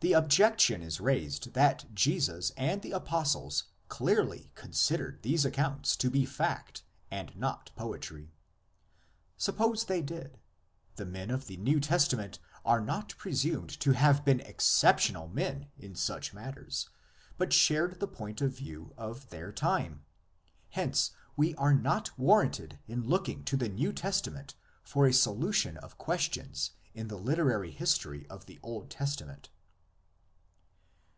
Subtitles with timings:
[0.00, 6.24] The objection is raised that Jesus and the Apostles clearly considered these accounts to be
[6.24, 8.30] fact and not poetry.
[9.36, 10.38] Suppose they did;
[10.94, 15.72] the men of the New Testament are not presumed to have been excep tional men
[15.76, 16.88] in such matters,
[17.36, 20.04] but shared the point of view of their time.
[20.68, 24.54] Hence we are not warranted in looking to the New Testament
[24.84, 29.50] for a solution of questions in the literary history of the Old Testa ment.